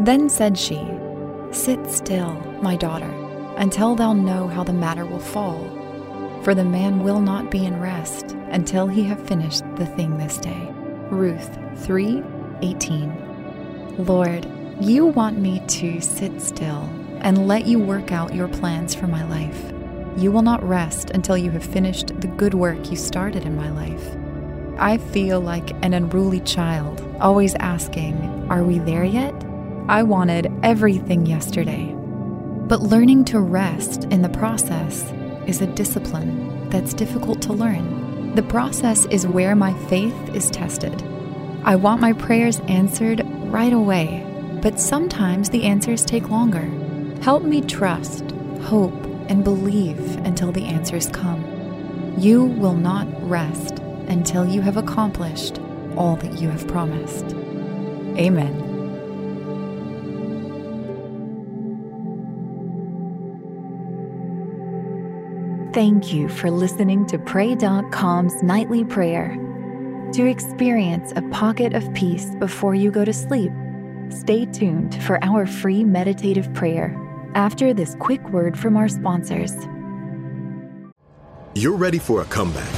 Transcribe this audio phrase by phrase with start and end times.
[0.00, 0.80] Then said she,
[1.50, 3.10] Sit still, my daughter,
[3.58, 5.62] until thou know how the matter will fall.
[6.42, 10.38] For the man will not be in rest until he have finished the thing this
[10.38, 10.68] day.
[11.10, 12.22] Ruth 3
[12.62, 13.96] 18.
[13.98, 14.46] Lord,
[14.80, 16.88] you want me to sit still
[17.18, 19.70] and let you work out your plans for my life.
[20.16, 23.70] You will not rest until you have finished the good work you started in my
[23.70, 24.16] life.
[24.78, 28.16] I feel like an unruly child, always asking,
[28.48, 29.34] Are we there yet?
[29.90, 31.92] I wanted everything yesterday.
[32.68, 35.02] But learning to rest in the process
[35.48, 38.36] is a discipline that's difficult to learn.
[38.36, 41.02] The process is where my faith is tested.
[41.64, 44.24] I want my prayers answered right away,
[44.62, 46.70] but sometimes the answers take longer.
[47.20, 48.94] Help me trust, hope,
[49.28, 52.14] and believe until the answers come.
[52.16, 55.58] You will not rest until you have accomplished
[55.96, 57.34] all that you have promised.
[58.16, 58.69] Amen.
[65.72, 69.36] Thank you for listening to Pray.com's nightly prayer.
[70.14, 73.52] To experience a pocket of peace before you go to sleep,
[74.08, 76.92] stay tuned for our free meditative prayer
[77.36, 79.52] after this quick word from our sponsors.
[81.54, 82.74] You're ready for a comeback.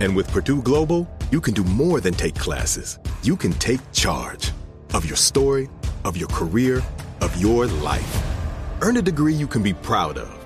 [0.00, 2.98] And with Purdue Global, you can do more than take classes.
[3.22, 4.52] You can take charge
[4.94, 5.68] of your story,
[6.06, 6.82] of your career,
[7.20, 8.24] of your life.
[8.80, 10.41] Earn a degree you can be proud of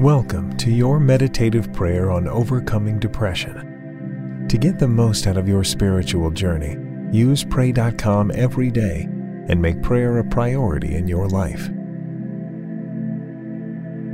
[0.00, 4.46] Welcome to your meditative prayer on overcoming depression.
[4.48, 6.74] To get the most out of your spiritual journey,
[7.14, 9.02] use Pray.com every day
[9.48, 11.68] and make prayer a priority in your life.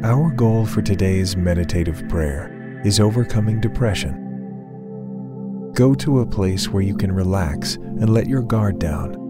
[0.05, 5.71] Our goal for today's meditative prayer is overcoming depression.
[5.73, 9.26] Go to a place where you can relax and let your guard down.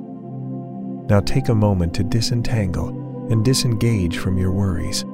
[1.09, 2.89] Now take a moment to disentangle
[3.31, 5.05] and disengage from your worries.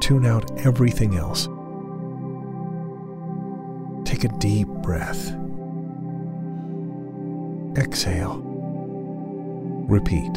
[0.00, 1.48] Tune out everything else.
[4.08, 5.36] Take a deep breath.
[7.76, 8.40] Exhale.
[9.88, 10.32] Repeat.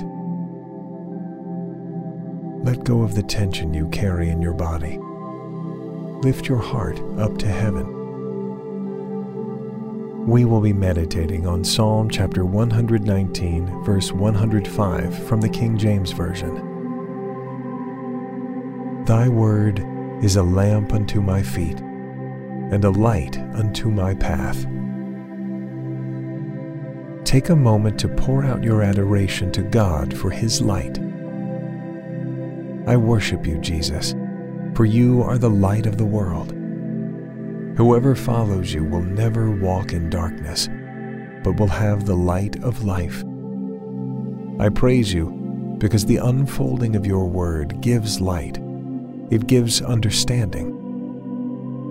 [2.66, 5.00] Let go of the tension you carry in your body.
[6.22, 7.99] Lift your heart up to heaven.
[10.28, 16.56] We will be meditating on Psalm chapter 119, verse 105 from the King James Version.
[19.06, 19.84] Thy word
[20.22, 24.68] is a lamp unto my feet, and a light unto my path.
[27.26, 31.00] Take a moment to pour out your adoration to God for His light.
[32.88, 34.14] I worship you, Jesus,
[34.76, 36.59] for you are the light of the world.
[37.80, 40.70] Whoever follows you will never walk in darkness,
[41.44, 43.24] but will have the light of life.
[44.60, 45.32] I praise you
[45.80, 48.60] because the unfolding of your word gives light
[49.30, 50.76] it gives understanding.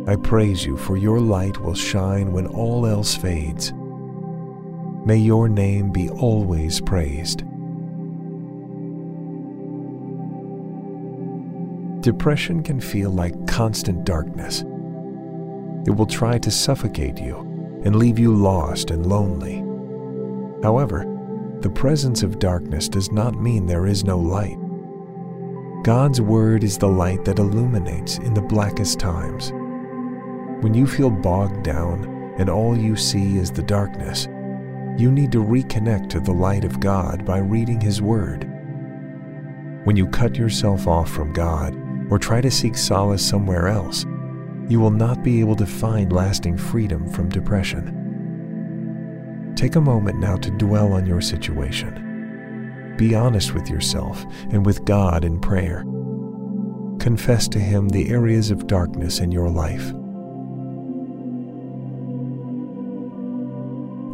[0.09, 3.73] I praise you, for your light will shine when all else fades.
[5.07, 7.45] May your name be always praised.
[12.03, 14.65] Depression can feel like constant darkness.
[15.87, 17.37] It will try to suffocate you
[17.85, 19.65] and leave you lost and lonely.
[20.63, 21.05] However,
[21.61, 24.59] the presence of darkness does not mean there is no light.
[25.85, 29.53] God's Word is the light that illuminates in the blackest times.
[30.63, 34.27] When you feel bogged down and all you see is the darkness,
[34.99, 38.45] you need to reconnect to the light of God by reading His Word.
[39.85, 41.77] When you cut yourself off from God
[42.11, 44.05] or try to seek solace somewhere else,
[44.69, 47.95] you will not be able to find lasting freedom from depression.
[49.57, 52.95] Take a moment now to dwell on your situation.
[52.97, 55.85] Be honest with yourself and with God in prayer.
[57.01, 59.93] Confess to Him the areas of darkness in your life.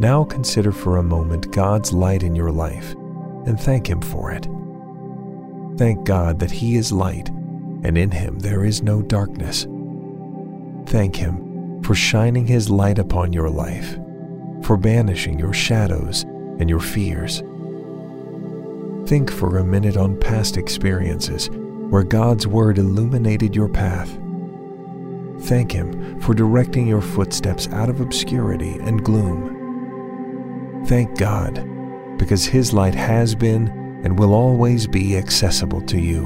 [0.01, 2.95] Now consider for a moment God's light in your life
[3.47, 4.47] and thank Him for it.
[5.79, 7.29] Thank God that He is light
[7.85, 9.67] and in Him there is no darkness.
[10.87, 13.99] Thank Him for shining His light upon your life,
[14.63, 17.43] for banishing your shadows and your fears.
[19.09, 21.51] Think for a minute on past experiences
[21.91, 24.09] where God's Word illuminated your path.
[25.41, 30.85] Thank Him for directing your footsteps out of obscurity and gloom.
[30.87, 31.67] Thank God,
[32.19, 33.69] because His light has been
[34.05, 36.25] and will always be accessible to you.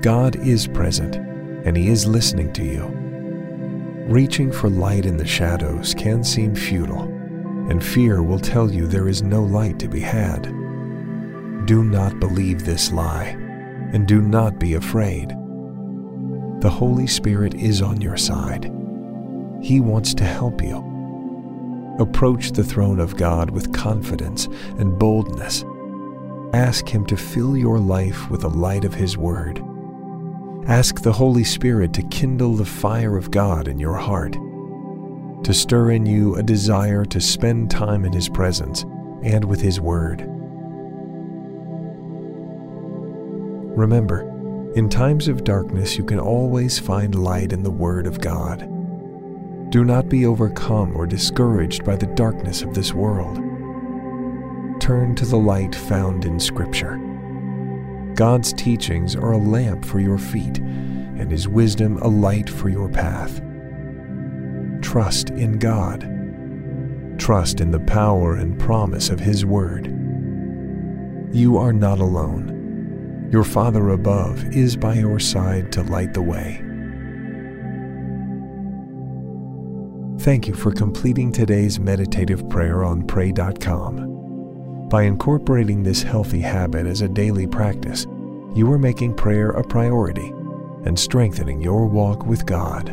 [0.00, 1.18] God is present,
[1.64, 2.86] and He is listening to you.
[4.06, 7.02] Reaching for light in the shadows can seem futile,
[7.70, 10.42] and fear will tell you there is no light to be had.
[11.66, 13.36] Do not believe this lie,
[13.92, 15.28] and do not be afraid.
[16.60, 18.64] The Holy Spirit is on your side.
[19.62, 20.84] He wants to help you.
[22.00, 24.46] Approach the throne of God with confidence
[24.78, 25.64] and boldness.
[26.52, 29.62] Ask Him to fill your life with the light of His Word.
[30.70, 34.34] Ask the Holy Spirit to kindle the fire of God in your heart,
[35.42, 38.84] to stir in you a desire to spend time in His presence
[39.24, 40.20] and with His Word.
[43.76, 44.20] Remember,
[44.76, 48.60] in times of darkness, you can always find light in the Word of God.
[49.72, 53.38] Do not be overcome or discouraged by the darkness of this world.
[54.80, 57.00] Turn to the light found in Scripture.
[58.20, 62.90] God's teachings are a lamp for your feet, and His wisdom a light for your
[62.90, 63.40] path.
[64.82, 66.02] Trust in God.
[67.18, 69.86] Trust in the power and promise of His Word.
[71.32, 73.30] You are not alone.
[73.32, 76.62] Your Father above is by your side to light the way.
[80.22, 84.19] Thank you for completing today's meditative prayer on pray.com.
[84.90, 88.08] By incorporating this healthy habit as a daily practice,
[88.56, 90.32] you are making prayer a priority
[90.84, 92.88] and strengthening your walk with God.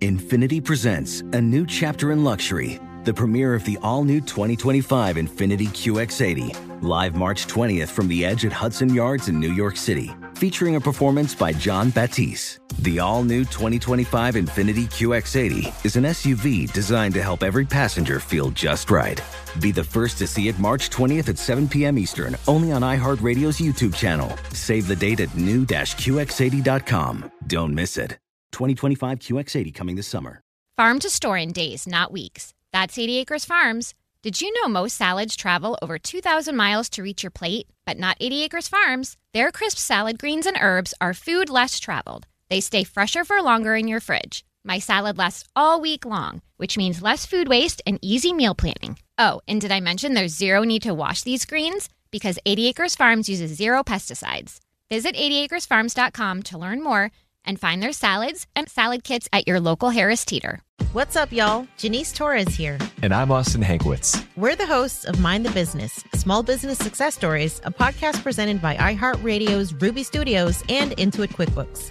[0.00, 5.68] Infiniti presents a new chapter in luxury, the premiere of the all new 2025 Infiniti
[5.68, 10.76] QX80, live March 20th from the edge at Hudson Yards in New York City, featuring
[10.76, 12.63] a performance by Jon Batiste.
[12.80, 18.50] The all new 2025 Infiniti QX80 is an SUV designed to help every passenger feel
[18.50, 19.20] just right.
[19.60, 21.98] Be the first to see it March 20th at 7 p.m.
[21.98, 24.36] Eastern, only on iHeartRadio's YouTube channel.
[24.52, 27.30] Save the date at new-QX80.com.
[27.46, 28.18] Don't miss it.
[28.52, 30.40] 2025 QX80 coming this summer.
[30.76, 32.52] Farm to store in days, not weeks.
[32.72, 33.94] That's 80 Acres Farms.
[34.22, 37.68] Did you know most salads travel over 2,000 miles to reach your plate?
[37.86, 39.16] But not 80 Acres Farms.
[39.32, 42.26] Their crisp salad greens and herbs are food less traveled.
[42.54, 44.44] They stay fresher for longer in your fridge.
[44.64, 48.96] My salad lasts all week long, which means less food waste and easy meal planning.
[49.18, 51.88] Oh, and did I mention there's zero need to wash these greens?
[52.12, 54.60] Because 80 Acres Farms uses zero pesticides.
[54.88, 57.10] Visit 80acresfarms.com to learn more
[57.44, 60.62] and find their salads and salad kits at your local Harris Teeter.
[60.92, 61.66] What's up, y'all?
[61.76, 62.78] Janice Torres here.
[63.02, 64.24] And I'm Austin Hankwitz.
[64.36, 68.76] We're the hosts of Mind the Business Small Business Success Stories, a podcast presented by
[68.76, 71.90] iHeartRadio's Ruby Studios and Intuit QuickBooks.